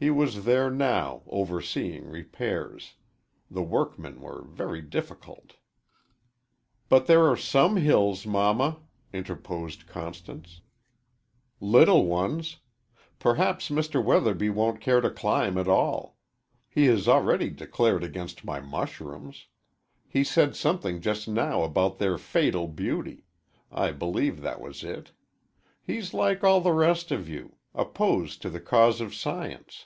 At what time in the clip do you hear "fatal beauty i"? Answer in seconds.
22.18-23.90